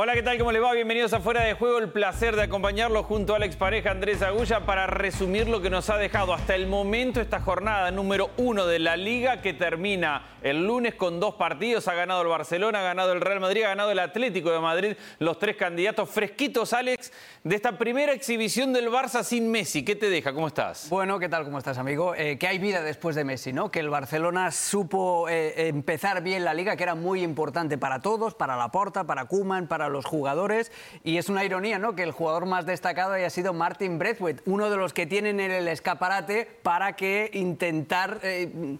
[0.00, 0.38] Hola, ¿qué tal?
[0.38, 0.72] ¿Cómo le va?
[0.74, 1.78] Bienvenidos a Fuera de Juego.
[1.78, 5.90] El placer de acompañarlo junto a la expareja Andrés Agulla para resumir lo que nos
[5.90, 10.64] ha dejado hasta el momento esta jornada número uno de la Liga que termina el
[10.64, 11.88] lunes con dos partidos.
[11.88, 14.96] Ha ganado el Barcelona, ha ganado el Real Madrid, ha ganado el Atlético de Madrid.
[15.18, 19.84] Los tres candidatos fresquitos, Alex, de esta primera exhibición del Barça sin Messi.
[19.84, 20.32] ¿Qué te deja?
[20.32, 20.88] ¿Cómo estás?
[20.90, 21.42] Bueno, ¿qué tal?
[21.42, 22.14] ¿Cómo estás, amigo?
[22.14, 23.72] Eh, que hay vida después de Messi, ¿no?
[23.72, 28.36] Que el Barcelona supo eh, empezar bien la Liga, que era muy importante para todos,
[28.36, 30.72] para Laporta, para Kuman, para los jugadores
[31.04, 31.94] y es una ironía ¿no?
[31.94, 35.50] que el jugador más destacado haya sido Martin Braithwaite, uno de los que tienen en
[35.50, 38.78] el escaparate para que intentar eh,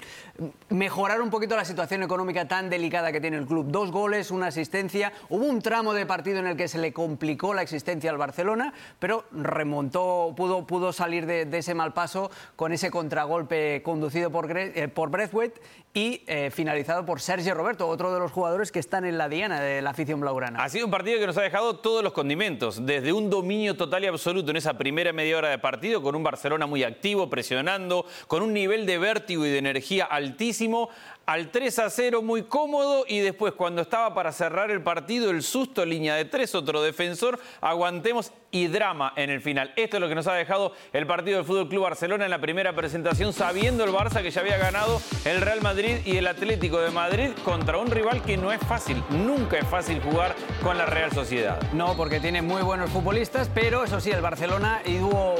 [0.68, 3.66] mejorar un poquito la situación económica tan delicada que tiene el club.
[3.70, 5.12] Dos goles, una asistencia.
[5.28, 8.72] Hubo un tramo de partido en el que se le complicó la existencia al Barcelona,
[8.98, 14.88] pero remontó, pudo, pudo salir de, ese mal paso con ese contragolpe conducido por, eh,
[14.88, 15.60] por Braithwaite
[15.94, 19.60] y eh, finalizado por Sergio Roberto, otro de los jugadores que están en la diana
[19.60, 20.62] de la afición blaugrana.
[20.62, 24.02] Ha sido un partido que nos ha dejado todos los condimentos, desde un dominio total
[24.02, 28.04] y absoluto en esa primera media hora de partido, con un Barcelona muy activo, presionando,
[28.26, 30.90] con un nivel de vértigo y de energía altísimo,
[31.28, 35.42] al 3 a 0 muy cómodo y después cuando estaba para cerrar el partido el
[35.42, 39.74] susto, línea de tres, otro defensor, aguantemos y drama en el final.
[39.76, 42.40] Esto es lo que nos ha dejado el partido del Fútbol Club Barcelona en la
[42.40, 46.80] primera presentación, sabiendo el Barça que ya había ganado el Real Madrid y el Atlético
[46.80, 50.86] de Madrid contra un rival que no es fácil, nunca es fácil jugar con la
[50.86, 51.60] Real Sociedad.
[51.74, 54.80] No, porque tiene muy buenos futbolistas, pero eso sí, el Barcelona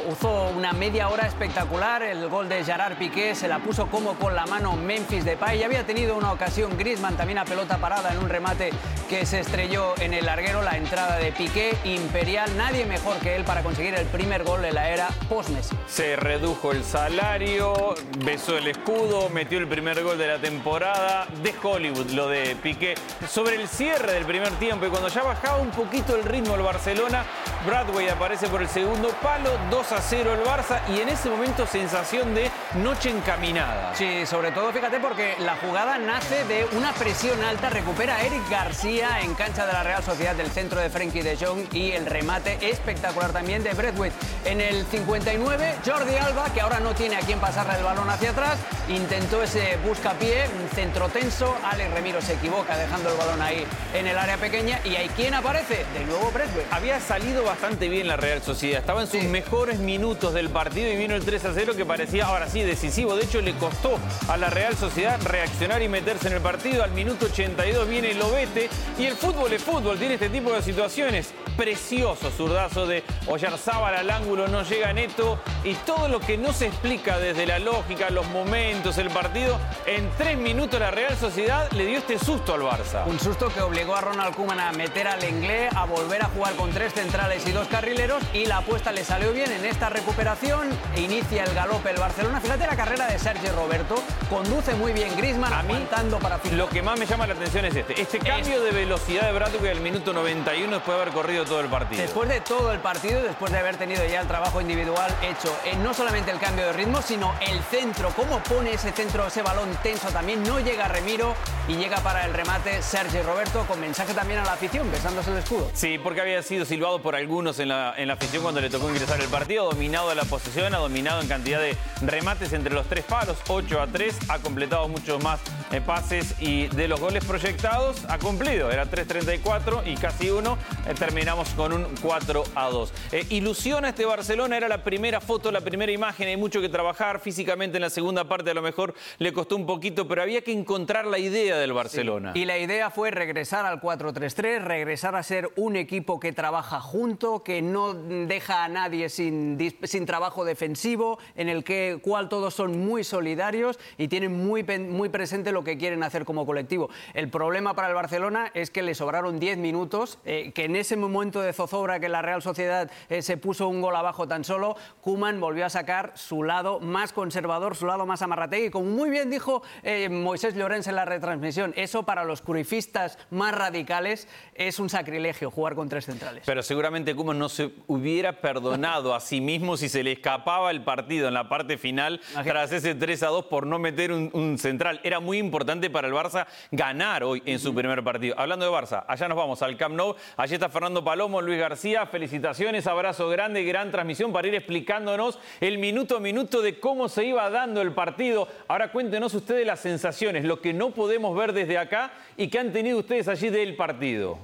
[0.07, 4.35] usó una media hora espectacular, el gol de Gerard Piqué se la puso como con
[4.35, 8.19] la mano Memphis Depay, ya ha tenido una ocasión Griezmann también a pelota parada en
[8.19, 8.71] un remate
[9.09, 13.45] que se estrelló en el larguero, la entrada de Piqué, imperial, nadie mejor que él
[13.45, 15.77] para conseguir el primer gol de la era post-Messi.
[15.87, 21.55] Se redujo el salario, besó el escudo, metió el primer gol de la temporada de
[21.63, 22.95] Hollywood, lo de Piqué.
[23.29, 26.63] Sobre el cierre del primer tiempo y cuando ya bajaba un poquito el ritmo el
[26.63, 27.25] Barcelona,
[27.65, 31.67] Bradway aparece por el segundo palo, 2 a 0 el Barça y en ese momento
[31.67, 33.95] sensación de noche encaminada.
[33.95, 39.21] Sí, sobre todo fíjate porque la jugada nace de una presión alta, recupera Eric García
[39.21, 42.59] en cancha de la Real Sociedad del centro de Frenkie de Jong y el remate
[42.71, 44.11] espectacular también de Bradway.
[44.47, 48.31] En el 59, Jordi Alba, que ahora no tiene a quién pasarle el balón hacia
[48.31, 48.59] atrás,
[48.89, 54.07] intentó ese buscapié, un centro tenso, Alex Remiro se equivoca dejando el balón ahí en
[54.07, 56.65] el área pequeña y ahí quién aparece, de nuevo Bradway.
[56.71, 60.97] Había salido bastante bien la Real Sociedad, estaba en sus mejores minutos del partido y
[60.97, 63.99] vino el 3 a 0 que parecía ahora sí decisivo, de hecho le costó
[64.29, 66.85] a la Real Sociedad reaccionar y meterse en el partido.
[66.85, 71.35] Al minuto 82 viene Lobete y el fútbol es fútbol, tiene este tipo de situaciones.
[71.57, 76.67] Precioso zurdazo de Oyarzábal al ángulo, no llega neto y todo lo que no se
[76.67, 81.87] explica desde la lógica, los momentos, el partido, en tres minutos la Real Sociedad le
[81.87, 83.05] dio este susto al Barça.
[83.07, 86.55] Un susto que obligó a Ronald Koeman a meter al inglés, a volver a jugar
[86.55, 90.69] con tres centrales y dos carrileros y la apuesta le salió bien en esta recuperación.
[90.97, 92.41] Inicia el galope el Barcelona.
[92.41, 93.97] Fíjate la carrera de Sergio Roberto,
[94.31, 95.17] conduce muy bien
[95.51, 95.75] A mí
[96.21, 98.01] para Lo que más me llama la atención es este.
[98.01, 101.69] Este cambio de velocidad de Bradley el minuto 91 después de haber corrido todo el
[101.69, 102.03] partido.
[102.03, 105.77] Después de todo el partido, después de haber tenido ya el trabajo individual hecho, eh,
[105.83, 108.11] no solamente el cambio de ritmo, sino el centro.
[108.15, 110.43] Cómo pone ese centro, ese balón tenso también.
[110.45, 111.35] No llega Remiro
[111.67, 115.39] y llega para el remate Sergio Roberto con mensaje también a la afición, besándose el
[115.39, 115.71] escudo.
[115.75, 118.89] Sí, porque había sido silbado por algunos en la, en la afición cuando le tocó
[118.89, 119.71] ingresar el partido.
[119.71, 123.87] Dominado la posesión, ha dominado en cantidad de remates entre los tres palos, 8 a
[123.87, 124.17] 3.
[124.29, 125.58] Ha completado mucho más ます。
[125.71, 128.71] Eh, pases y de los goles proyectados ha cumplido.
[128.71, 130.57] Era 3.34 y casi uno.
[130.87, 132.93] Eh, terminamos con un 4 a 2.
[133.13, 136.29] Eh, ilusiona este Barcelona, era la primera foto, la primera imagen.
[136.29, 137.21] Hay mucho que trabajar.
[137.21, 140.53] Físicamente en la segunda parte a lo mejor le costó un poquito, pero había que
[140.53, 142.33] encontrar la idea del Barcelona.
[142.35, 147.43] Y la idea fue regresar al 4-3-3, regresar a ser un equipo que trabaja junto,
[147.43, 152.79] que no deja a nadie sin, sin trabajo defensivo, en el que cual todos son
[152.79, 156.91] muy solidarios y tienen muy, muy presente lo que quieren hacer como colectivo.
[157.15, 160.97] El problema para el Barcelona es que le sobraron 10 minutos, eh, que en ese
[160.97, 164.77] momento de zozobra que la Real Sociedad eh, se puso un gol abajo tan solo,
[165.01, 168.23] Kuman volvió a sacar su lado más conservador, su lado más
[168.53, 173.19] y como muy bien dijo eh, Moisés Llorens en la retransmisión, eso para los curifistas
[173.31, 176.45] más radicales es un sacrilegio jugar con tres centrales.
[176.47, 180.83] Pero seguramente Kuman no se hubiera perdonado a sí mismo si se le escapaba el
[180.83, 184.59] partido en la parte final tras ese 3 a 2 por no meter un, un
[184.59, 185.01] central.
[185.03, 188.35] Era muy importante para el Barça ganar hoy en su primer partido.
[188.39, 190.15] Hablando de Barça, allá nos vamos al Camp Nou.
[190.37, 192.05] Allí está Fernando Palomo, Luis García.
[192.07, 197.25] Felicitaciones, abrazo grande, gran transmisión para ir explicándonos el minuto a minuto de cómo se
[197.25, 198.47] iba dando el partido.
[198.69, 202.73] Ahora cuéntenos ustedes las sensaciones, lo que no podemos ver desde acá y que han
[202.73, 204.39] tenido ustedes allí del partido.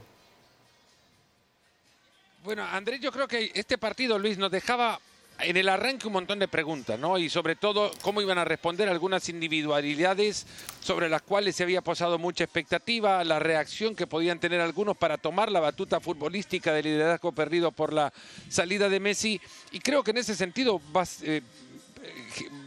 [2.43, 4.99] Bueno, Andrés, yo creo que este partido, Luis, nos dejaba
[5.41, 7.19] en el arranque un montón de preguntas, ¿no?
[7.19, 10.47] Y sobre todo, cómo iban a responder algunas individualidades
[10.81, 15.19] sobre las cuales se había posado mucha expectativa, la reacción que podían tener algunos para
[15.19, 18.13] tomar la batuta futbolística del liderazgo perdido por la
[18.49, 19.41] salida de Messi.
[19.73, 21.23] Y creo que en ese sentido vas...
[21.23, 21.43] Eh,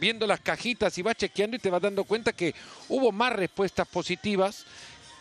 [0.00, 2.54] viendo las cajitas y vas chequeando y te vas dando cuenta que
[2.88, 4.64] hubo más respuestas positivas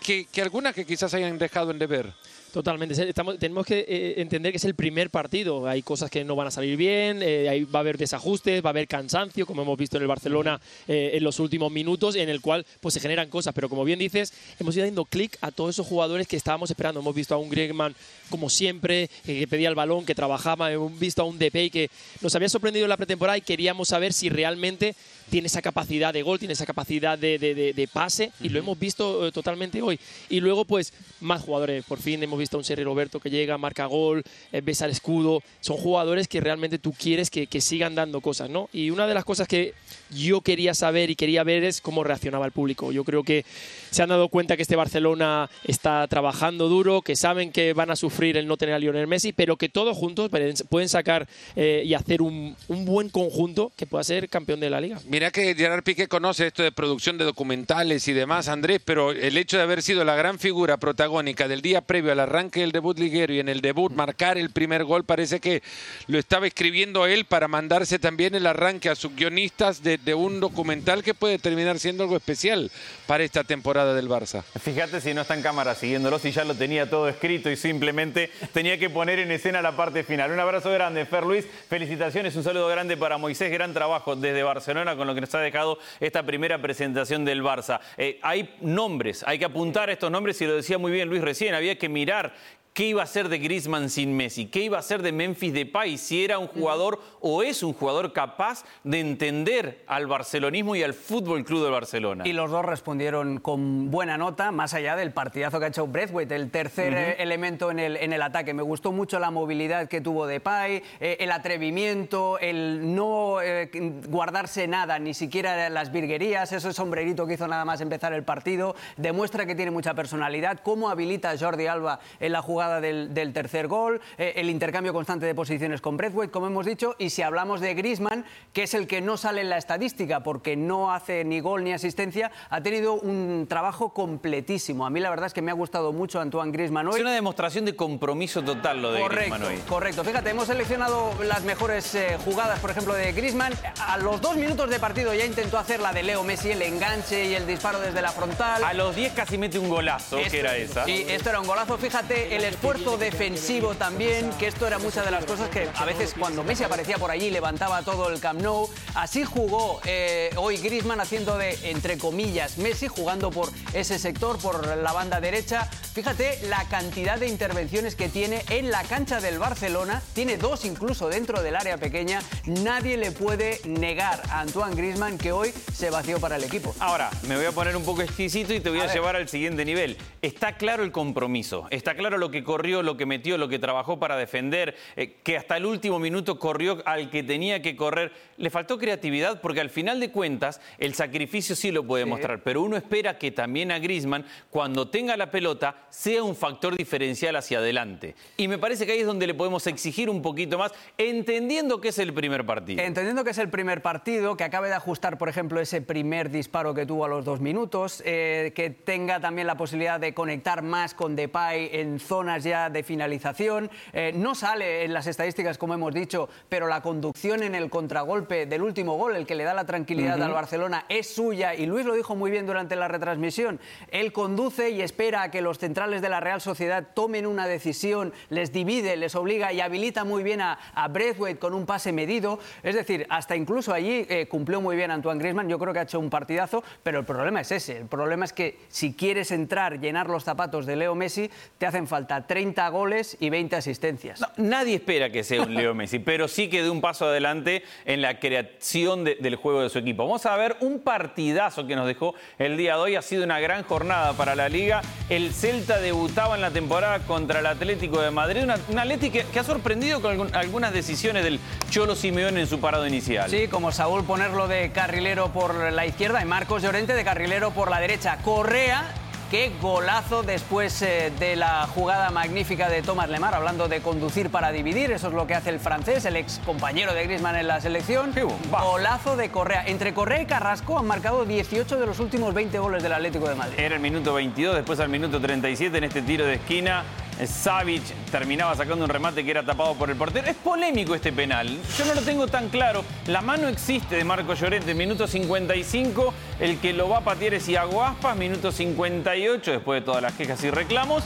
[0.01, 2.13] que, que algunas que quizás hayan dejado en deber.
[2.57, 3.13] Totalmente.
[3.37, 5.67] tenemos que eh, entender que es el primer partido.
[5.67, 8.71] Hay cosas que no van a salir bien, eh, va a haber desajustes, va a
[8.71, 12.41] haber cansancio, como hemos visto en el Barcelona eh, en los últimos minutos, en el
[12.41, 13.53] cual pues se generan cosas.
[13.53, 16.99] Pero como bien dices, hemos ido dando clic a todos esos jugadores que estábamos esperando.
[16.99, 17.95] Hemos visto a un Griezmann
[18.31, 20.71] como siempre, que pedía el balón, que trabajaba.
[20.71, 24.13] Hemos visto a un Depay que nos había sorprendido en la pretemporada y queríamos saber
[24.13, 24.95] si realmente
[25.29, 29.81] tiene esa capacidad de gol, tiene esa capacidad de, pase y lo hemos visto totalmente
[29.81, 29.99] hoy.
[30.29, 31.83] Y luego pues más jugadores.
[31.85, 34.91] Por fin hemos visto a un Sergio Roberto que llega, marca gol, eh, besa el
[34.91, 35.41] escudo.
[35.61, 38.69] Son jugadores que realmente tú quieres que, sigan dando cosas, ¿no?
[38.71, 39.73] Y una de las cosas que
[40.11, 42.91] yo quería saber y quería ver es cómo reaccionaba el público.
[42.91, 43.45] Yo creo que
[43.89, 47.95] se han dado cuenta que este Barcelona está trabajando duro, que saben que van a
[47.95, 50.29] sufrir el no tener a Lionel Messi, pero que todos juntos
[50.69, 54.79] pueden sacar eh, y hacer un, un, buen conjunto que pueda ser campeón de la
[54.79, 55.01] liga.
[55.17, 59.35] Mira que Gerard Piqué conoce esto de producción de documentales y demás, Andrés, pero el
[59.35, 62.99] hecho de haber sido la gran figura protagónica del día previo al arranque del debut
[62.99, 65.63] liguero y en el debut marcar el primer gol, parece que
[66.05, 71.01] lo estaba escribiendo él para mandarse también el arranque a sus guionistas de, un documental
[71.01, 72.69] que puede terminar siendo algo especial
[73.07, 74.43] para esta temporada del Barça.
[74.61, 78.29] Fíjate si no está en cámara siguiéndolo, si ya lo tenía todo escrito y simplemente
[78.53, 80.29] tenía que poner en escena la parte final.
[80.29, 84.95] Un abrazo grande, Fer Luis, felicitaciones, un saludo grande para Moisés, gran trabajo desde Barcelona
[84.95, 87.79] con lo que nos ha dejado esta primera presentación del Barça.
[87.97, 91.21] Eh, hay nombres, hay que apuntar a estos nombres y lo decía muy bien Luis
[91.21, 92.33] recién, había que mirar
[92.77, 94.45] ¿Qué iba a ser de Griezmann sin Messi?
[94.45, 95.97] ¿Qué iba a ser de Memphis Depay?
[95.97, 100.93] Si era un jugador o es un jugador capaz de entender al barcelonismo y al
[100.93, 102.27] Fútbol Club de Barcelona.
[102.27, 106.35] Y los dos respondieron con buena nota, más allá del partidazo que ha hecho Breathwaite,
[106.35, 108.53] el tercer eh, elemento en el, en el ataque.
[108.53, 113.71] Me gustó mucho la movilidad que tuvo Depay, eh, el atrevimiento, el no eh,
[114.07, 118.75] guardarse nada, ni siquiera las virguerías, ese sombrerito que hizo nada más empezar el partido.
[118.97, 123.67] Demuestra que tiene mucha personalidad, cómo habilita a Jordi Alba en la jugada del, tercer
[123.67, 127.61] gol, eh, el intercambio constante de posiciones con Breathwaite, como hemos dicho, y si hablamos
[127.61, 131.39] de Griezmann, que es el que no sale en la estadística porque no hace ni
[131.39, 134.85] gol ni asistencia, ha tenido un trabajo completísimo.
[134.85, 136.95] A mí la verdad es que me ha gustado mucho Antoine Griezmann hoy.
[136.95, 139.57] Es una demostración de compromiso total lo de Griezmann hoy.
[139.67, 143.53] Correcto, fíjate, hemos seleccionado las mejores eh, jugadas, por ejemplo, de Griezmann.
[143.79, 147.25] A los dos minutos de partido ya intentó hacer la de Leo Messi, el enganche
[147.25, 148.63] y el disparo desde la frontal.
[148.63, 150.85] A los 10 casi mete un golazo, que era esa.
[150.85, 151.77] Sí, esto era un golazo.
[151.77, 156.15] Fíjate, el esfuerzo defensivo también, que esto era muchas de las cosas que a veces
[156.17, 158.67] cuando Messi aparecía por allí levantaba todo el Camp Nou.
[158.95, 164.75] Así jugó eh, hoy Griezmann haciendo de, entre comillas, Messi jugando por ese sector, por
[164.75, 165.69] la banda derecha.
[165.93, 170.01] Fíjate la cantidad de intervenciones que tiene en la cancha del Barcelona.
[170.15, 172.23] Tiene dos incluso dentro del área pequeña.
[172.45, 176.75] Nadie le puede negar a Antoine Griezmann que hoy se vació para el equipo.
[176.79, 179.63] Ahora, me voy a poner un poco exquisito y te voy a, llevar al siguiente
[179.63, 179.95] nivel.
[180.27, 183.97] Está claro el compromiso, está claro lo que corrió, lo que metió, lo que trabajó
[183.97, 188.11] para defender, eh, que hasta el último minuto corrió al que tenía que correr.
[188.35, 192.61] Le faltó creatividad porque al final de cuentas el sacrificio sí lo puede mostrar, pero
[192.61, 197.59] uno espera que también a Griezmann, cuando tenga la pelota, sea un factor diferencial hacia
[197.59, 198.13] adelante.
[198.35, 201.87] Y me parece que ahí es donde le podemos exigir un poquito más, entendiendo que
[201.87, 202.83] es el primer partido.
[202.83, 206.73] Entendiendo que es el primer partido, que acabe de ajustar, por ejemplo, ese primer disparo
[206.73, 210.95] que tuvo a los dos minutos, eh, que tenga también la posibilidad de conectar más
[210.95, 213.69] con Depay en zonas ya de finalización.
[213.93, 218.47] Eh, no sale en las estadísticas, como hemos dicho, pero la conducción en el contragolpe
[218.47, 221.53] del último gol, el que le da la tranquilidad al Barcelona, es suya.
[221.53, 223.59] Y Luis lo dijo muy bien durante la retransmisión.
[223.91, 228.11] Él conduce y espera a que los centrales de la Real Sociedad tomen una decisión,
[228.29, 232.39] les divide, les obliga y habilita muy bien a, a Breathwaite con un pase medido.
[232.63, 235.47] Es decir, hasta incluso allí eh, cumplió muy bien Antoine Griezmann.
[235.47, 237.77] Yo creo que ha hecho un partidazo, pero el problema es ese.
[237.77, 241.87] El problema es que si quieres entrar, llenar los zapatos de Leo Messi, te hacen
[241.87, 244.23] falta 30 goles y 20 asistencias.
[244.37, 248.01] nadie espera que sea un Leo Messi, pero sí que dé un paso adelante en
[248.03, 250.05] la creación del juego de su equipo.
[250.05, 252.95] Vamos a ver un partidazo que nos dejó el día de hoy.
[252.95, 254.81] Ha sido una gran jornada para la liga.
[255.09, 258.43] El Celta debutaba en la temporada contra el Atlético de Madrid.
[258.43, 261.39] un Atlético que, ha sorprendido con algunas decisiones del
[261.69, 263.29] Cholo Simeone en su parado inicial.
[263.29, 267.69] Sí, como Saúl ponerlo de carrilero por la izquierda y Marcos Llorente de carrilero por
[267.69, 268.17] la derecha.
[268.23, 268.93] Correa
[269.29, 274.53] Qué golazo después eh, de la jugada magnífica de Thomas Lemar, hablando de conducir para
[274.53, 274.89] dividir.
[274.91, 278.13] Eso es lo que hace el francés, el ex compañero de Griezmann en la selección.
[278.49, 279.65] Golazo de Correa.
[279.67, 283.35] Entre Correa y Carrasco han marcado 18 de los últimos 20 goles del Atlético de
[283.35, 283.59] Madrid.
[283.59, 286.85] Era el minuto 22, después al minuto 37 en este tiro de esquina.
[287.25, 290.27] Savic terminaba sacando un remate que era tapado por el portero.
[290.27, 291.57] Es polémico este penal.
[291.77, 292.83] Yo no lo tengo tan claro.
[293.07, 296.13] La mano existe de Marco Llorente, minuto 55.
[296.39, 300.13] El que lo va a patear es Iago Aspas, minuto 58, después de todas las
[300.13, 301.03] quejas y reclamos.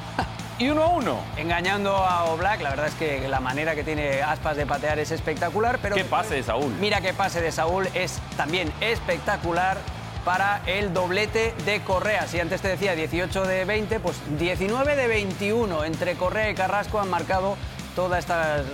[0.60, 1.20] Y uno a uno.
[1.38, 5.10] Engañando a Oblak, la verdad es que la manera que tiene Aspas de patear es
[5.10, 5.80] espectacular.
[5.82, 6.72] Pero ¿Qué pase de Saúl?
[6.80, 9.80] Mira qué pase de Saúl es también espectacular
[10.24, 12.28] para el doblete de Correa.
[12.28, 17.00] Si antes te decía 18 de 20, pues 19 de 21 entre Correa y Carrasco
[17.00, 17.58] han marcado
[17.96, 18.26] todos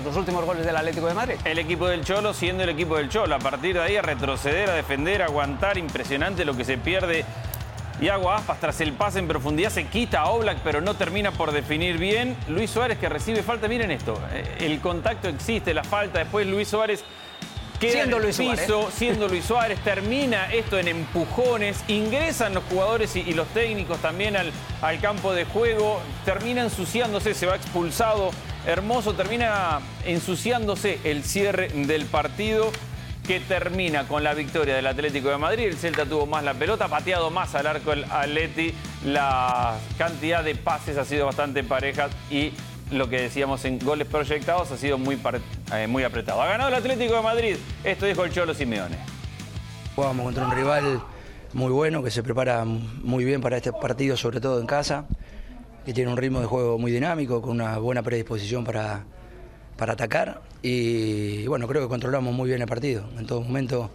[0.03, 1.35] los últimos goles del Atlético de Madrid.
[1.43, 3.35] El equipo del Cholo siendo el equipo del Cholo.
[3.35, 5.77] A partir de ahí a retroceder, a defender, a aguantar.
[5.77, 7.25] Impresionante lo que se pierde.
[7.99, 11.51] Iago Aspas tras el pase en profundidad se quita a Oblak, pero no termina por
[11.51, 12.37] definir bien.
[12.47, 13.67] Luis Suárez que recibe falta.
[13.67, 16.19] Miren esto, eh, el contacto existe, la falta.
[16.19, 17.03] Después Luis Suárez
[17.79, 18.69] siendo Luis Suárez.
[18.93, 24.51] siendo Luis Suárez, termina esto en empujones, ingresan los jugadores y, los técnicos también al,
[24.81, 28.31] al, campo de juego, termina ensuciándose, se va expulsado,
[28.65, 32.71] hermoso, termina ensuciándose el cierre del partido
[33.27, 35.65] que termina con la victoria del Atlético de Madrid.
[35.65, 38.73] El Celta tuvo más la pelota, pateado más al arco el Atleti.
[39.05, 42.53] La cantidad de pases ha sido bastante pareja y
[42.91, 45.19] lo que decíamos en goles proyectados ha sido muy,
[45.73, 46.41] eh, muy apretado.
[46.41, 48.97] Ha ganado el Atlético de Madrid, esto dijo el Cholo Simeone.
[49.95, 51.01] Jugamos contra un rival
[51.53, 55.05] muy bueno, que se prepara muy bien para este partido, sobre todo en casa,
[55.85, 59.05] que tiene un ritmo de juego muy dinámico, con una buena predisposición para,
[59.75, 60.41] para atacar.
[60.61, 63.05] Y bueno, creo que controlamos muy bien el partido.
[63.17, 63.89] En todo momento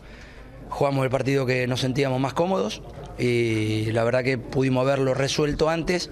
[0.68, 2.82] jugamos el partido que nos sentíamos más cómodos
[3.18, 6.10] y la verdad que pudimos haberlo resuelto antes,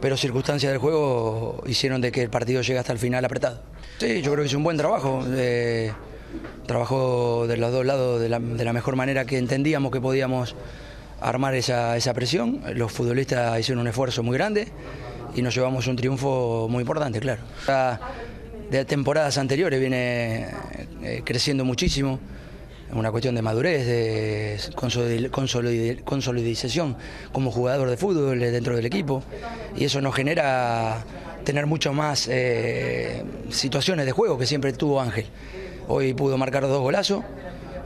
[0.00, 3.62] pero circunstancias del juego hicieron de que el partido llegue hasta el final apretado.
[3.98, 5.24] Sí, yo creo que es un buen trabajo.
[5.34, 5.92] Eh,
[6.66, 8.38] trabajó de los dos lados de la,
[8.72, 10.54] mejor manera que entendíamos que podíamos
[11.20, 12.60] armar esa, presión.
[12.74, 14.68] Los futbolistas hicieron un esfuerzo muy grande
[15.34, 17.42] y nos llevamos un triunfo muy importante, claro.
[18.70, 20.48] De temporadas anteriores viene
[21.02, 22.18] eh, creciendo muchísimo
[22.92, 24.58] una cuestión de madurez, de
[26.04, 26.96] consolidación
[27.32, 29.22] como jugador de fútbol dentro del equipo
[29.76, 31.04] y eso nos genera
[31.44, 35.26] tener mucho más eh, situaciones de juego que siempre tuvo Ángel.
[35.88, 37.22] Hoy pudo marcar dos golazos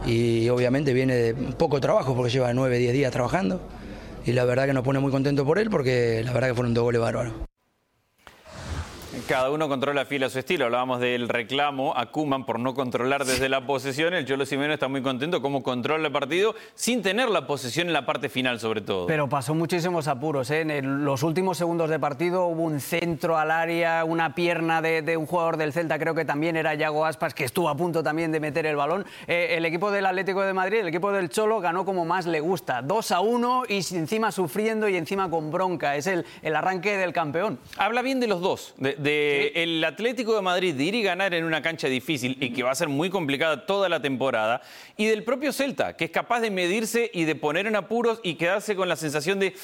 [0.07, 3.61] y obviamente viene de poco trabajo porque lleva nueve, diez días trabajando
[4.25, 6.75] y la verdad que nos pone muy contento por él porque la verdad que fueron
[6.75, 7.33] dos goles bárbaros.
[9.27, 10.67] Cada uno controla fiel a su estilo.
[10.67, 14.13] Hablábamos del reclamo a Kuman por no controlar desde la posesión.
[14.13, 17.95] El Cholo Simeone está muy contento cómo controla el partido sin tener la posesión en
[17.95, 19.07] la parte final, sobre todo.
[19.07, 20.51] Pero pasó muchísimos apuros.
[20.51, 20.61] ¿eh?
[20.61, 25.25] En los últimos segundos de partido hubo un centro al área, una pierna de, un
[25.25, 28.41] jugador del Celta, creo que también era Yago Aspas, que estuvo a punto también de
[28.41, 29.07] meter el balón.
[29.27, 32.41] Eh, el equipo del Atlético de Madrid, el equipo del Cholo, ganó como más le
[32.41, 32.83] gusta.
[32.83, 35.97] 2 a 1 y encima sufriendo y encima con bronca.
[35.97, 37.59] Es el, el arranque del campeón.
[37.79, 38.75] Habla bien de los dos.
[38.77, 42.63] de el Atlético de Madrid de ir y ganar en una cancha difícil y que
[42.63, 44.63] va a ser muy complicada toda la temporada,
[44.97, 48.35] y del propio Celta, que es capaz de medirse y de poner en apuros y
[48.35, 49.55] quedarse con la sensación de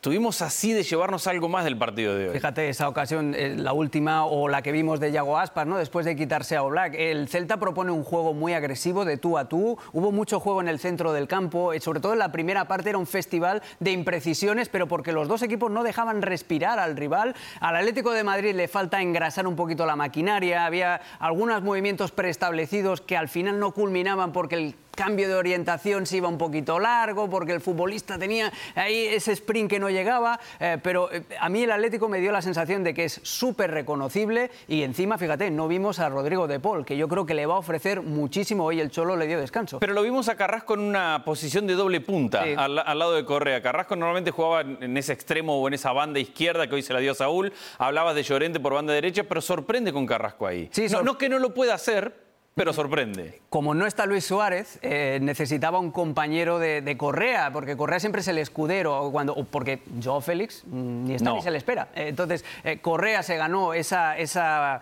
[0.00, 2.34] Estuvimos así de llevarnos algo más del partido de hoy.
[2.34, 5.76] Fíjate, esa ocasión, eh, la última o la que vimos de Yago Aspas, ¿no?
[5.76, 6.94] después de quitarse a Oblak.
[6.94, 9.76] El Celta propone un juego muy agresivo de tú a tú.
[9.92, 11.74] Hubo mucho juego en el centro del campo.
[11.74, 15.28] Eh, sobre todo en la primera parte era un festival de imprecisiones, pero porque los
[15.28, 17.34] dos equipos no dejaban respirar al rival.
[17.60, 20.64] Al Atlético de Madrid le falta engrasar un poquito la maquinaria.
[20.64, 26.18] Había algunos movimientos preestablecidos que al final no culminaban porque el cambio de orientación se
[26.18, 30.76] iba un poquito largo, porque el futbolista tenía ahí ese sprint que no llegaba, eh,
[30.82, 34.50] pero eh, a mí el Atlético me dio la sensación de que es súper reconocible
[34.68, 37.54] y encima, fíjate, no vimos a Rodrigo de Paul, que yo creo que le va
[37.54, 39.80] a ofrecer muchísimo, hoy el Cholo le dio descanso.
[39.80, 43.62] Pero lo vimos a Carrasco en una posición de doble punta, al, lado de Correa.
[43.62, 46.98] Carrasco normalmente jugaba en ese extremo o en esa banda izquierda que hoy se la
[46.98, 50.68] dio a Saúl, hablabas de Llorente por banda derecha, pero sorprende con Carrasco ahí.
[50.72, 53.40] Sí, no, no que no lo pueda hacer, pero sorprende.
[53.48, 58.28] Como no está Luis Suárez, eh, necesitaba un compañero de, Correa, porque Correa siempre es
[58.28, 61.88] el escudero, cuando, porque Joe Félix mm, ni está ni se le espera.
[61.94, 64.80] Eh, entonces, eh, Correa se ganó esa, esa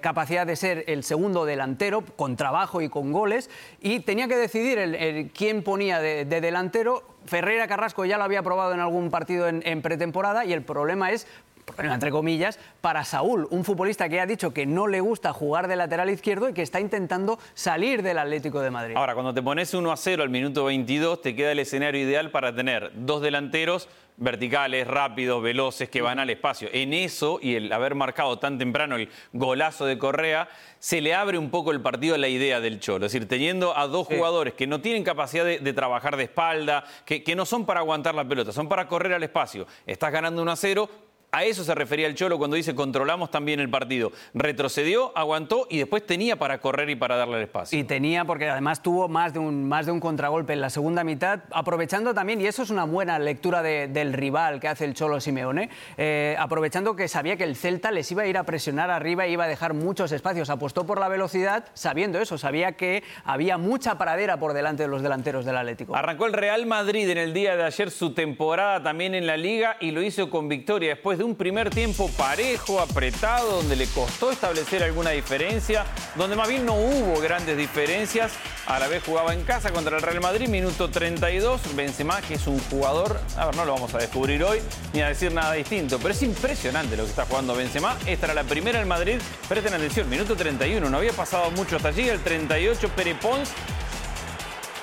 [0.00, 4.78] capacidad de ser el segundo delantero, con trabajo y con goles, y tenía que decidir
[4.78, 7.02] el, quién ponía de, delantero.
[7.26, 11.10] Ferreira Carrasco ya lo había probado en algún partido en, en pretemporada, y el problema
[11.10, 11.26] es
[11.74, 15.68] problema entre comillas, para Saúl, un futbolista que ha dicho que no le gusta jugar
[15.68, 18.96] de lateral izquierdo y que está intentando salir del Atlético de Madrid.
[18.96, 22.30] Ahora, cuando te pones 1 a 0 al minuto 22, te queda el escenario ideal
[22.30, 26.68] para tener dos delanteros verticales, rápidos, veloces, que van al espacio.
[26.72, 30.48] En eso, y el haber marcado tan temprano el golazo de Correa,
[30.78, 33.06] se le abre un poco el partido a la idea del Cholo.
[33.06, 37.22] Es decir, teniendo a dos jugadores que no tienen capacidad de, trabajar de espalda, que,
[37.22, 39.66] que, no son para aguantar la pelota, son para correr al espacio.
[39.86, 40.90] Estás ganando 1 a 0,
[41.30, 44.12] a eso se refería el Cholo cuando dice controlamos también el partido.
[44.32, 47.78] Retrocedió, aguantó y después tenía para correr y para darle el espacio.
[47.78, 51.04] Y tenía porque además tuvo más de un, más de un contragolpe en la segunda
[51.04, 55.20] mitad, aprovechando también, y eso es una buena lectura del rival que hace el Cholo
[55.20, 55.68] Simeone,
[55.98, 59.30] eh, aprovechando que sabía que el Celta les iba a ir a presionar arriba e
[59.30, 60.48] iba a dejar muchos espacios.
[60.48, 65.02] Apostó por la velocidad sabiendo eso, sabía que había mucha paradera por delante de los
[65.02, 65.94] delanteros del Atlético.
[65.94, 69.76] Arrancó el Real Madrid en el día de ayer su temporada también en la liga
[69.78, 74.30] y lo hizo con victoria después de un primer tiempo parejo, apretado, donde le costó
[74.30, 75.84] establecer alguna diferencia,
[76.14, 78.32] donde más bien no hubo grandes diferencias.
[78.66, 81.74] A la vez jugaba en casa contra el Real Madrid, minuto 32.
[81.74, 84.60] Benzema, que es un jugador, a ver, no lo vamos a descubrir hoy
[84.92, 87.96] ni a decir nada distinto, pero es impresionante lo que está jugando Benzema.
[88.06, 89.18] Esta era la primera en Madrid.
[89.48, 92.08] Presten atención, minuto 31, no había pasado mucho hasta allí.
[92.08, 93.50] El 38, Pere Pons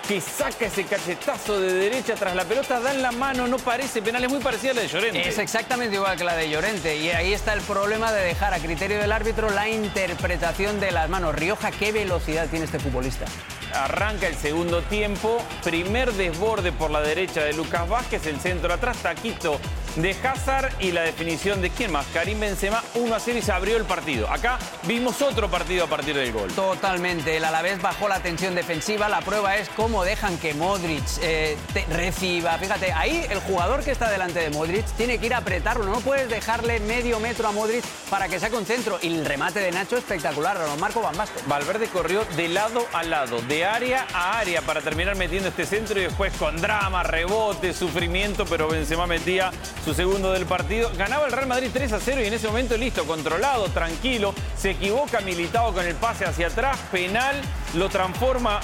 [0.08, 4.02] que saca ese cachetazo de derecha tras la pelota, da en la mano, no parece
[4.02, 5.28] penal, es muy parecida a la de Llorente.
[5.28, 8.60] Es exactamente igual que la de Llorente y ahí está el problema de dejar a
[8.60, 11.34] criterio del árbitro la interpretación de las manos.
[11.34, 13.26] Rioja, ¿qué velocidad tiene este futbolista?
[13.74, 18.98] Arranca el segundo tiempo, primer desborde por la derecha de Lucas Vázquez, el centro atrás,
[18.98, 19.60] taquito
[19.96, 23.52] de Hazard y la definición de quién más, Karim Benzema, 1 a 0 y se
[23.52, 24.30] abrió el partido.
[24.30, 26.52] Acá vimos otro partido a partir del gol.
[26.54, 31.58] Totalmente, el Alavés bajó la tensión defensiva, la prueba es cómo dejan que Modric eh,
[31.90, 32.58] reciba.
[32.58, 36.00] Fíjate, ahí el jugador que está delante de Modric tiene que ir a apretarlo, no
[36.02, 39.00] puedes dejarle medio metro a Modric para que saque un centro.
[39.02, 41.44] Y el remate de Nacho espectacular, lo Marco Van Basten.
[41.48, 46.00] Valverde corrió de lado a lado, de área a área para terminar metiendo este centro
[46.00, 49.52] y después con drama, rebote, sufrimiento, pero Benzema metía
[49.86, 50.90] su segundo del partido.
[50.98, 54.34] Ganaba el Real Madrid 3 a 0 y en ese momento listo, controlado, tranquilo.
[54.58, 57.40] Se equivoca militado con el pase hacia atrás, penal,
[57.76, 58.60] lo transforma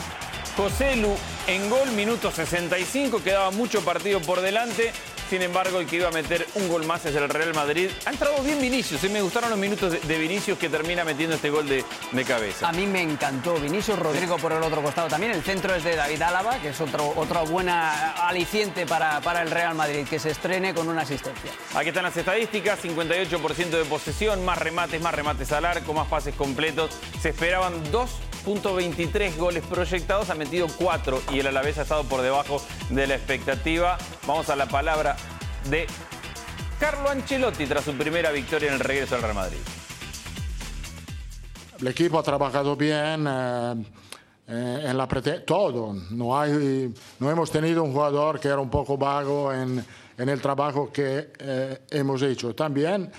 [0.57, 4.91] José Lu en gol, minuto 65, quedaba mucho partido por delante.
[5.31, 7.89] Sin embargo, el que iba a meter un gol más es el Real Madrid.
[8.05, 11.49] Ha entrado bien Vinicius, y me gustaron los minutos de, Vinicius que termina metiendo este
[11.49, 11.85] gol de,
[12.25, 12.67] cabeza.
[12.67, 15.31] A mí me encantó Vinicius, Rodrigo por el otro costado también.
[15.31, 19.51] El centro es de David Álava, que es otro, otra buena aliciente para, para el
[19.51, 21.49] Real Madrid, que se estrene con una asistencia.
[21.75, 26.35] Aquí están las estadísticas, 58% de posesión, más remates, más remates al arco, más pases
[26.35, 26.91] completos.
[27.21, 32.21] Se esperaban dos .23 goles proyectados, ha metido 4 y el Alavés ha estado por
[32.21, 33.97] debajo de la expectativa.
[34.27, 35.15] Vamos a la palabra
[35.69, 35.87] de
[36.79, 39.59] Carlo Ancelotti tras su primera victoria en el regreso al Real Madrid.
[41.79, 43.25] El equipo ha trabajado bien.
[43.27, 43.75] Eh,
[44.53, 45.07] eh, en la
[45.45, 45.95] todo.
[46.09, 49.81] No, hay, no hemos tenido un jugador que era un poco vago en,
[50.17, 52.53] en el trabajo que eh, hemos hecho.
[52.53, 53.09] También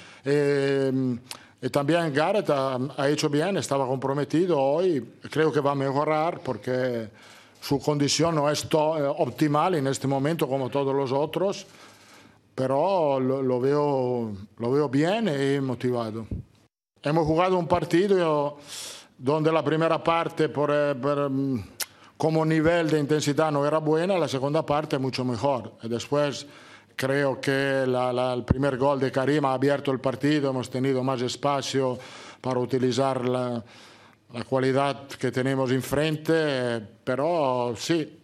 [1.64, 7.08] y también Gareth ha, hecho bien, estaba comprometido hoy, creo que va a mejorar porque
[7.60, 11.64] su condición no es eh, optimal en este momento como todos los otros,
[12.52, 16.26] pero lo, veo, bien y motivado.
[17.00, 18.56] Hemos jugado un partido
[19.16, 21.60] donde la primera parte por, eh, mm,
[22.16, 25.74] como nivel de intensidad no era buena, la segunda parte mucho mejor.
[25.84, 26.44] Después
[26.96, 31.98] Creo que el primer gol de Karim ha abierto el partido, hemos tenido más espacio
[32.40, 33.62] para utilizar la,
[34.32, 38.20] la cualidad que tenemos enfrente, pero sí,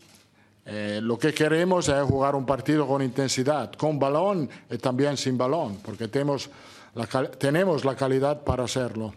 [0.65, 5.39] eh, lo que queremos es jugar un partido con intensidad, con balón y también sin
[5.39, 6.51] balón, porque tenemos
[6.95, 9.15] la, tenemos la calidad para hacerlo.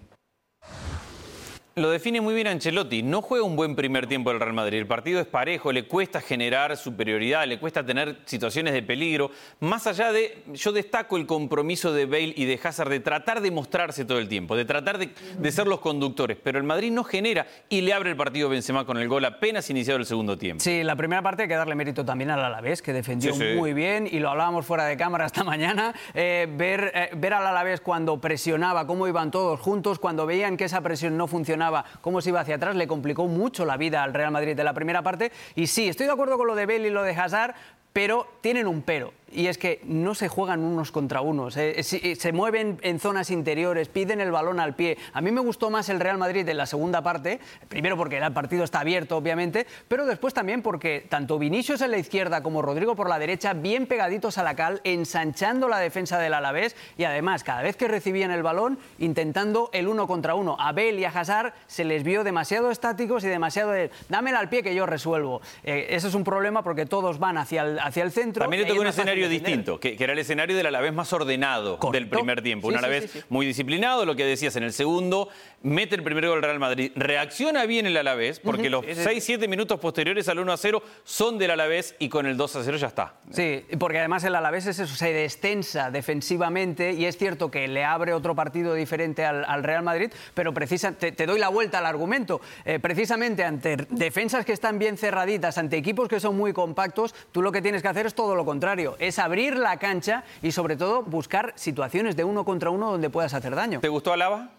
[1.82, 3.02] Lo define muy bien Ancelotti.
[3.02, 4.78] No juega un buen primer tiempo el Real Madrid.
[4.78, 9.32] El partido es parejo, le cuesta generar superioridad, le cuesta tener situaciones de peligro.
[9.62, 13.50] Más allá de, yo destaco el compromiso de Bale y de Hazard de tratar de
[13.50, 16.38] mostrarse todo el tiempo, de tratar de, ser los conductores.
[16.44, 19.68] Pero el Madrid no genera y le abre el partido Benzema con el gol apenas
[19.72, 20.64] iniciado el segundo tiempo.
[20.64, 24.08] Sí, la primera parte hay que darle mérito también al Alavés, que defendió muy bien
[24.10, 25.96] y lo hablábamos fuera de cámara esta mañana.
[26.14, 30.66] Eh, ver, eh, ver al Alavés cuando presionaba, cómo iban todos juntos, cuando veían que
[30.66, 31.71] esa presión no funcionaba
[32.02, 34.74] cómo se iba hacia atrás, le complicó mucho la vida al Real Madrid de la
[34.74, 35.32] primera parte.
[35.56, 37.56] Y sí, estoy de acuerdo con lo de Bale y lo de Hazard,
[37.94, 39.14] pero tienen un pero.
[39.34, 41.58] Y es que no se juegan unos contra unos.
[41.58, 44.98] eh, si- se mueven en zonas interiores, piden el balón al pie.
[45.14, 48.34] A mí me gustó más el Real Madrid en la segunda parte, primero porque el
[48.34, 52.96] partido está abierto, obviamente, pero después también porque tanto Vinicius en la izquierda como Rodrigo
[52.96, 57.44] por la derecha, bien pegaditos a la cal, ensanchando la defensa del Alavés y además,
[57.44, 60.56] cada vez que recibían el balón, intentando el uno contra uno.
[60.60, 64.50] A Bale y a Hazard se les vio demasiado estáticos y demasiado de dámela al
[64.50, 65.42] pie que yo resuelvo.
[65.64, 68.44] Eh, eso es un problema porque todos van hacia el, hacia el centro.
[68.44, 70.94] También ahí un es más fácil escenario distinto, que, que era el escenario del Alavés
[70.94, 72.68] más ordenado del primer tiempo.
[72.68, 73.26] Un Sí, Alavés sí, sí.
[73.30, 75.30] muy disciplinado, lo que decías en el segundo,
[75.62, 76.92] mete el primer gol del Real Madrid.
[76.96, 81.96] Reacciona bien el Alavés, porque los 6-7 minutos posteriores al 1 0 son del Alavés
[82.00, 83.16] y con el 2 0 ya está.
[83.32, 87.84] Sí, porque además el Alavés es eso, se destensa defensivamente y es cierto que le
[87.84, 91.80] abre otro partido diferente al, al Real Madrid, pero precisa, te, te doy la vuelta
[91.80, 92.42] al argumento.
[92.66, 97.42] Eh, precisamente ante defensas que están bien cerraditas, ante equipos que son muy compactos, tú
[97.42, 100.76] lo que tienes que hacer es todo lo contrario, es abrir la cancha y sobre
[100.76, 103.80] todo buscar situaciones de uno contra uno donde puedas hacer daño.
[103.80, 104.50] ¿Te gustó Alaba?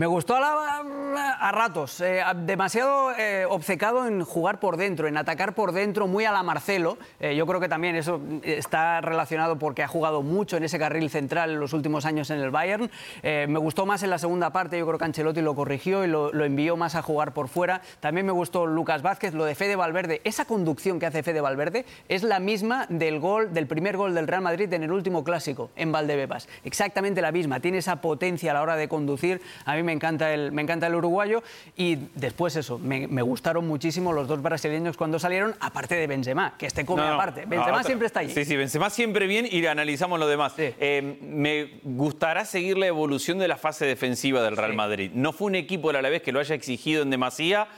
[0.00, 5.08] Me gustó Alaba mm, a ratos, eh, a- demasiado eh, obcecado en jugar por dentro,
[5.08, 6.96] en atacar por dentro, muy a la Marcelo.
[7.20, 11.10] Eh, yo creo que también eso está relacionado porque ha jugado mucho en ese carril
[11.10, 12.90] central en los últimos años en el Bayern.
[13.22, 16.32] Me gustó más en la segunda parte, yo creo que Ancelotti lo corrigió y lo,
[16.32, 17.82] lo envió más a jugar por fuera.
[18.00, 20.22] También me gustó Lucas Vázquez, lo de Fede Valverde.
[20.24, 24.26] Esa conducción que hace Fede Valverde es la misma del gol, del primer gol del
[24.28, 26.48] Real Madrid en el último clásico, en Valdebebas.
[26.64, 27.60] Exactamente la misma.
[27.60, 29.42] Tiene esa potencia a la hora de conducir.
[29.66, 31.42] A mí me encanta el, me encanta el uruguayo.
[31.76, 36.54] Y después eso, me, me gustaron muchísimo los dos brasileños cuando salieron, aparte de Benzema,
[36.58, 37.44] que este come No, aparte.
[37.46, 38.32] Benzema siempre está allí.
[38.32, 40.54] Sí, sí, Benzema siempre bien y analizamos lo demás.
[40.56, 40.74] Sí.
[40.78, 44.76] Eh, me gustará seguir la evolución de la fase defensiva del Real Sí.
[44.76, 45.10] Madrid.
[45.14, 47.68] No fue un equipo del Alavés que lo haya exigido en demasía,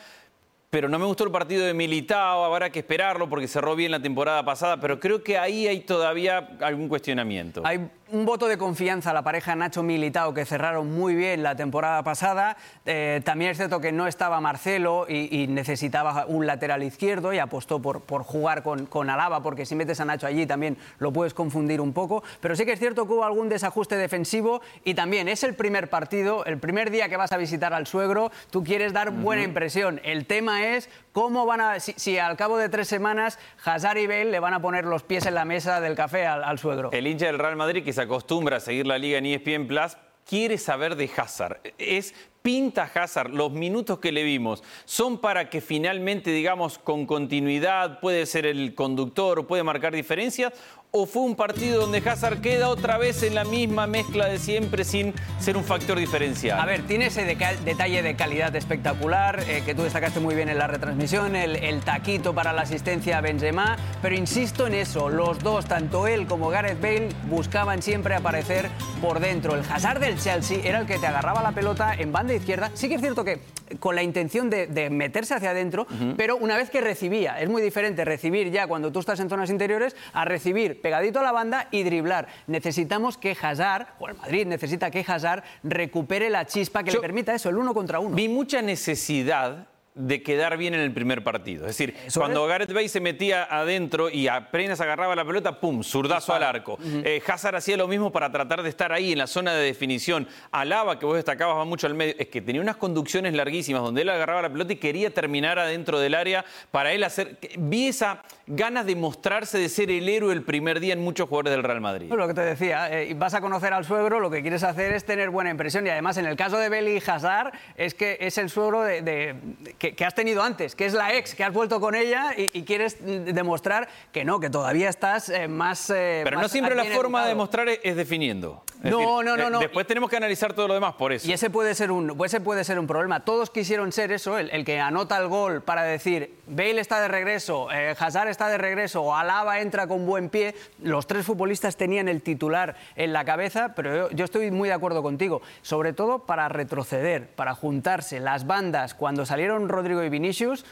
[0.70, 4.00] pero no me gustó el partido de Militao, habrá que esperarlo porque cerró bien la
[4.00, 7.60] temporada pasada, pero creo que ahí hay todavía algún cuestionamiento.
[7.64, 11.56] Hay un voto de confianza a la pareja Nacho Militao que cerraron muy bien la
[11.56, 12.58] temporada pasada.
[12.84, 17.38] Eh, también es cierto que no estaba Marcelo y, y necesitaba un lateral izquierdo y
[17.38, 21.10] apostó por, por jugar con, con Alaba porque si metes a Nacho allí también lo
[21.10, 22.22] puedes confundir un poco.
[22.40, 25.88] Pero sí que es cierto que hubo algún desajuste defensivo y también es el primer
[25.88, 30.02] partido, el primer día que vas a visitar al suegro, tú quieres dar buena impresión.
[30.04, 34.06] El tema es cómo van a, si, si al cabo de tres semanas Hazard y
[34.06, 36.92] Bale le van a poner los pies en la mesa del café al, al suegro.
[36.92, 40.58] El hincha del Real Madrid que acostumbra a seguir la liga en ESPN Plus quiere
[40.58, 41.60] saber de Hazard.
[41.78, 48.00] Es pinta Hazard, los minutos que le vimos son para que finalmente, digamos, con continuidad
[48.00, 50.52] puede ser el conductor, puede marcar diferencias,
[50.94, 54.84] o fue un partido donde Hazard queda otra vez en la misma mezcla de siempre
[54.84, 56.60] sin ser un factor diferencial.
[56.60, 60.58] A ver, tiene ese detalle de calidad espectacular eh, que tú destacaste muy bien en
[60.58, 65.38] la retransmisión, el, el taquito para la asistencia a Benzema, pero insisto en eso, los
[65.38, 68.68] dos, tanto él como Gareth Bale, buscaban siempre aparecer
[69.00, 69.54] por dentro.
[69.54, 72.70] El Hazard del Chelsea era el que te agarraba la pelota en banda izquierda.
[72.74, 73.40] Sí que es cierto que
[73.80, 75.86] con la intención de, de meterse hacia adentro,
[76.18, 79.48] pero una vez que recibía, es muy diferente recibir ya cuando tú estás en zonas
[79.48, 82.26] interiores a recibir pegadito a la banda y driblar.
[82.46, 87.02] Necesitamos que Hazard, o el Madrid necesita que Hazard recupere la chispa que Yo- le
[87.02, 88.14] permita eso, el uno contra uno.
[88.14, 91.66] Vi mucha necesidad de quedar bien en el primer partido.
[91.66, 92.48] Es decir, Eso cuando es.
[92.48, 95.82] Gareth Bale se metía adentro y apenas agarraba la pelota, ¡pum!
[95.82, 96.78] Zurdazo al arco.
[96.82, 100.26] Eh, Hazard hacía lo mismo para tratar de estar ahí en la zona de definición.
[100.50, 102.14] Alaba, que vos destacabas, va mucho al medio.
[102.18, 106.00] Es que tenía unas conducciones larguísimas donde él agarraba la pelota y quería terminar adentro
[106.00, 107.36] del área para él hacer...
[107.58, 111.52] Vi esa ganas de mostrarse, de ser el héroe el primer día en muchos jugadores
[111.52, 112.08] del Real Madrid.
[112.08, 114.92] Pues lo que te decía, eh, vas a conocer al suegro, lo que quieres hacer
[114.92, 115.86] es tener buena impresión.
[115.86, 119.02] Y además, en el caso de Beli y Hazard, es que es el suegro de,
[119.02, 119.36] de-
[119.78, 122.50] que, que has tenido antes, que es la ex, que has vuelto con ella y,
[122.52, 125.90] y quieres demostrar que no, que todavía estás eh, más.
[125.90, 128.64] eh, Pero no siempre la forma de demostrar es, es definiendo.
[128.82, 129.60] Es No, no, no, no.
[129.60, 131.28] Después tenemos que analizar todo lo demás por eso.
[131.28, 133.20] Y ese puede ser un, ese puede ser un problema.
[133.24, 137.06] Todos quisieron ser eso, el, el que anota el gol para decir Bale está de
[137.08, 140.56] regreso, Hazard está de regreso, Alaba entra con buen pie.
[140.82, 144.74] Los tres futbolistas tenían el titular en la cabeza, pero yo, yo estoy muy de
[144.74, 145.42] acuerdo contigo.
[145.62, 148.18] Sobre todo para retroceder, para juntarse.
[148.18, 150.64] Las bandas, cuando salieron Rodrigo y Vinicius,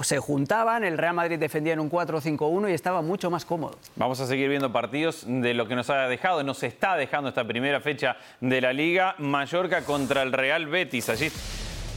[0.00, 3.76] se juntaban, el Real Madrid defendía en un 4-5-1 y estaba mucho más cómodo.
[3.96, 7.44] Vamos a seguir viendo partidos de lo que nos ha dejado, nos está dejando esta
[7.44, 9.14] primera fecha de la Liga.
[9.18, 11.08] Mallorca contra el Real Betis.
[11.08, 11.30] Allí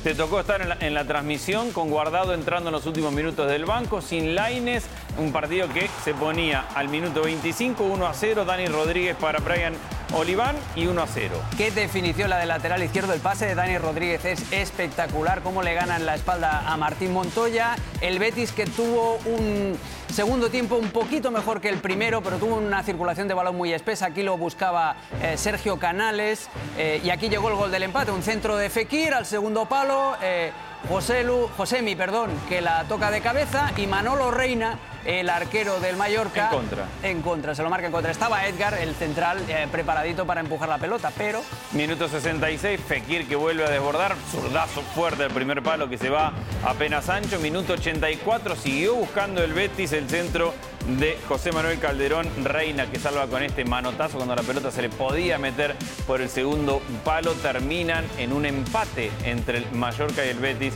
[0.04, 4.02] te tocó estar en la, transmisión con Guardado entrando en los últimos minutos del banco,
[4.02, 4.86] sin Laines.
[5.18, 8.46] Un partido que se ponía al minuto 25, 1 a 0.
[8.46, 9.74] Dani Rodríguez para Brian
[10.14, 11.36] Oliván y 1 a 0.
[11.58, 13.14] Qué definición la del lateral izquierdo.
[13.14, 15.42] El pase de Dani Rodríguez es espectacular.
[15.42, 17.76] Cómo le ganan la espalda a Martín Montoya.
[18.00, 19.78] El Betis que tuvo un
[20.14, 23.72] segundo tiempo un poquito mejor que el primero, pero tuvo una circulación de balón muy
[23.74, 24.08] espesa.
[24.08, 26.50] Aquí lo buscaba eh, Sergio Canales.
[26.78, 28.12] eh, y aquí llegó el gol del empate.
[28.12, 30.16] Un centro de Fekir al segundo palo.
[30.22, 30.52] eh,
[30.90, 33.72] Josemi, perdón, que la toca de cabeza.
[33.78, 36.46] Y Manolo Reina, el arquero del Mallorca.
[36.46, 36.86] En contra.
[37.04, 38.12] En contra, se lo marca en contra.
[38.12, 41.42] Estaba Edgar, el central, eh, preparadito para empujar la pelota, pero
[41.74, 46.34] Minuto 66, Fekir que vuelve a desbordar, zurdazo fuerte del primer palo que se va
[46.66, 47.40] apenas ancho.
[47.40, 50.54] Minuto 84, siguió buscando el Betis el centro
[51.00, 54.90] de José Manuel Calderón Reina que salva con este manotazo cuando la pelota se le
[54.90, 55.76] podía meter
[56.08, 57.34] por el segundo palo.
[57.34, 60.74] Terminan en un empate entre el Mallorca y el Betis,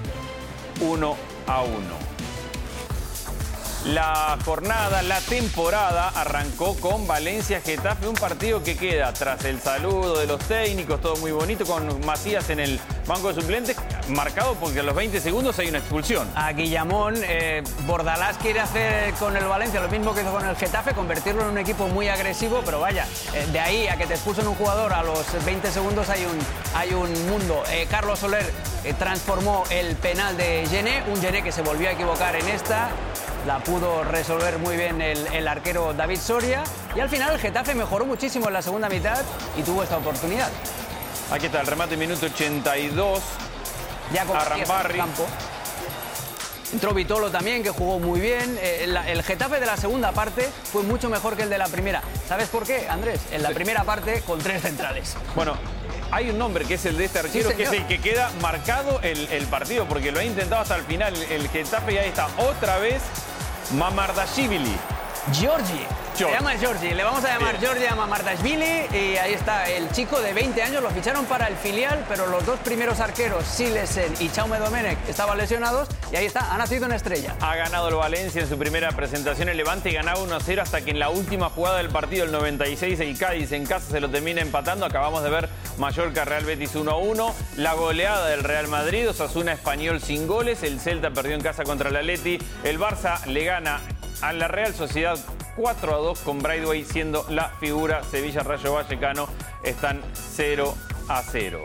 [0.81, 1.15] 1
[1.47, 2.04] a 1.
[3.85, 10.17] La jornada, la temporada arrancó con Valencia Getafe, un partido que queda tras el saludo
[10.17, 14.79] de los técnicos, todo muy bonito, con Macías en el banco de suplentes, marcado porque
[14.79, 16.27] a los 20 segundos hay una expulsión.
[16.33, 20.55] a Guillamón, eh, Bordalás quiere hacer con el Valencia lo mismo que hizo con el
[20.55, 24.15] Getafe, convertirlo en un equipo muy agresivo, pero vaya, eh, de ahí a que te
[24.15, 26.39] expulsen un jugador a los 20 segundos hay un,
[26.73, 27.61] hay un mundo.
[27.69, 28.51] Eh, Carlos Soler
[28.97, 32.89] transformó el penal de Gené, un Gené que se volvió a equivocar en esta.
[33.45, 36.63] La pudo resolver muy bien el, el arquero David Soria.
[36.95, 39.23] Y al final el Getafe mejoró muchísimo en la segunda mitad
[39.55, 40.49] y tuvo esta oportunidad.
[41.31, 43.19] Aquí está el remate, minuto 82.
[44.13, 44.97] Ya con Arrambarri.
[44.97, 45.27] campo.
[46.73, 48.57] Entró Vitolo también, que jugó muy bien.
[48.59, 52.01] Eh, el Getafe de la segunda parte fue mucho mejor que el de la primera.
[52.27, 53.21] ¿Sabes por qué, Andrés?
[53.31, 55.15] En la primera parte con tres centrales.
[55.35, 55.55] Bueno,
[56.11, 58.31] hay un nombre que es el de este arquero, Sí, que es el que queda
[58.41, 62.09] marcado el, el partido, porque lo ha intentado hasta el final el Getafe y ahí
[62.09, 63.01] está otra vez
[63.71, 64.77] Mamardashvili.
[65.31, 66.04] Giorgi.
[66.15, 66.93] Se llama Giorgi.
[66.93, 67.73] Le vamos a llamar Bien.
[67.73, 68.87] Giorgi a Mamardashvili.
[68.93, 70.81] Y ahí está el chico de 20 años.
[70.81, 75.37] Lo ficharon para el filial, pero los dos primeros arqueros, Silesen y Chaume Domenech, estaban
[75.37, 75.89] lesionados.
[76.13, 77.35] Y ahí está, ha nacido una estrella.
[77.41, 79.49] Ha ganado el Valencia en su primera presentación.
[79.49, 83.17] El Levante ganaba 1-0 hasta que en la última jugada del partido, el 96, el
[83.17, 84.85] Cádiz en casa se lo termina empatando.
[84.85, 87.33] Acabamos de ver Mallorca Real Betis 1-1.
[87.57, 90.63] La goleada del Real Madrid, Osasuna Español sin goles.
[90.63, 92.39] El Celta perdió en casa contra el Atleti.
[92.63, 93.81] El Barça le gana
[94.21, 95.17] a la Real Sociedad
[95.57, 98.03] 4-2 con Brightway siendo la figura.
[98.03, 99.27] Sevilla Rayo Vallecano
[99.63, 101.61] están 0-0.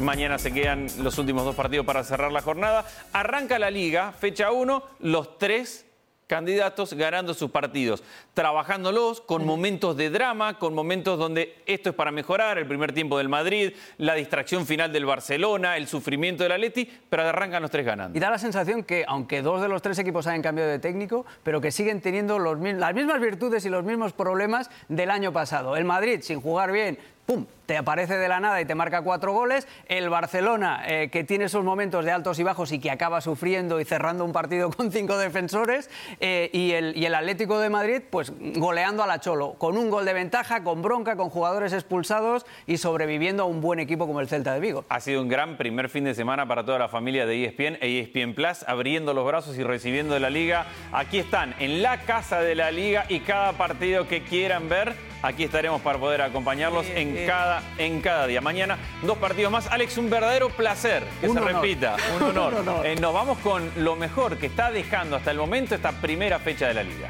[0.00, 2.86] Mañana se quedan los últimos dos partidos para cerrar la jornada.
[3.12, 5.87] Arranca la liga, fecha 1, los tres
[6.28, 12.12] candidatos ganando sus partidos, trabajándolos con momentos de drama, con momentos donde esto es para
[12.12, 16.88] mejorar, el primer tiempo del Madrid, la distracción final del Barcelona, el sufrimiento del Atleti,
[17.08, 18.16] pero arrancan los tres ganando.
[18.16, 21.24] Y da la sensación que, aunque dos de los tres equipos hayan cambiado de técnico,
[21.42, 25.76] pero que siguen teniendo los las mismas virtudes y los mismos problemas del año pasado.
[25.76, 27.44] El Madrid, sin jugar bien, ¡pum!
[27.68, 29.68] te aparece de la nada y te marca cuatro goles.
[29.88, 33.78] El Barcelona, eh, que tiene esos momentos de altos y bajos y que acaba sufriendo
[33.78, 35.90] y cerrando un partido con cinco defensores.
[36.18, 39.90] eh, y, el, y el Atlético de Madrid, pues goleando a la Cholo, con un
[39.90, 44.22] gol de ventaja, con bronca, con jugadores expulsados y sobreviviendo a un buen equipo como
[44.22, 44.86] el Celta de Vigo.
[44.88, 47.76] Ha sido un gran primer fin de semana para toda la familia de E ESPN
[47.82, 50.64] e ESPN Plus, abriendo los brazos y recibiendo de la liga.
[50.90, 55.44] Aquí están, en la casa de la liga y cada partido que quieran ver, aquí
[55.44, 58.40] estaremos para poder acompañarlos Sí, en, cada, en cada día.
[58.40, 59.66] Mañana, dos partidos más.
[59.68, 61.54] Alex, un verdadero placer que Un se honor.
[61.54, 61.96] repita.
[62.16, 62.54] Un honor.
[62.54, 62.86] Un honor.
[62.86, 66.68] Eh, nos vamos con lo mejor que está dejando hasta el momento esta primera fecha
[66.68, 67.08] de la liga.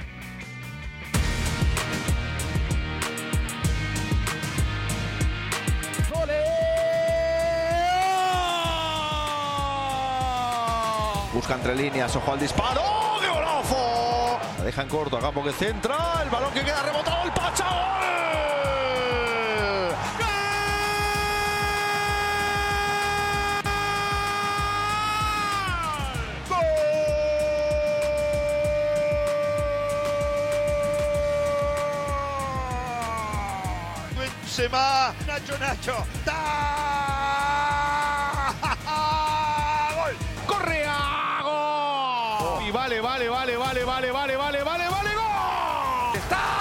[11.33, 12.81] Busca entre líneas, ojo al disparo.
[12.85, 14.39] ¡Oh, ¡Qué golazo!
[14.59, 16.21] La deja en corto, a campo que centra.
[16.23, 17.25] El balón que queda rebotado.
[17.25, 17.65] ¡El Pacha!
[17.69, 18.98] ¡Gol!
[34.59, 36.35] Benzema, Nacho Nacho, ¡Ta!
[39.95, 40.17] ¡Gol!
[40.49, 41.43] ¡Correa!
[41.45, 41.53] ¡Gol!
[41.53, 42.61] Oh.
[42.67, 46.17] Y vale, vale, vale, vale, vale, vale, vale, vale, vale, gol.
[46.17, 46.58] ¡Está!